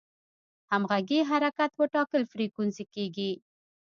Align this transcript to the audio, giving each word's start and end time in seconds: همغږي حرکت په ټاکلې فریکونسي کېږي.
همغږي 0.71 1.19
حرکت 1.29 1.69
په 1.77 1.83
ټاکلې 1.93 2.25
فریکونسي 2.31 2.85
کېږي. 2.93 3.31